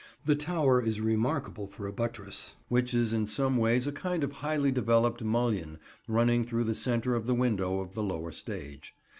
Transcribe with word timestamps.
The 0.25 0.33
tower 0.33 0.81
is 0.81 0.99
remarkable 0.99 1.67
for 1.67 1.85
a 1.85 1.93
buttress 1.93 2.55
which 2.69 2.91
is 2.91 3.13
in 3.13 3.27
some 3.27 3.57
ways 3.57 3.85
a 3.85 3.91
kind 3.91 4.23
of 4.23 4.31
highly 4.31 4.71
developed 4.71 5.23
mullion 5.23 5.77
running 6.07 6.43
through 6.43 6.63
the 6.63 6.73
centre 6.73 7.13
of 7.13 7.27
the 7.27 7.35
window 7.35 7.81
of 7.81 7.93
the 7.93 8.01
lower 8.01 8.31
stage. 8.31 8.95